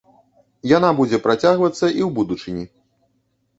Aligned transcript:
Яна 0.77 0.89
будзе 1.01 1.19
працягвацца 1.27 1.81
і 1.81 1.85
ў 1.85 2.09
будучыні. 2.19 2.65